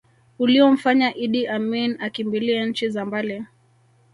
[0.39, 3.45] Uliomfanya Iddi Amini akimbilie nchi za mbali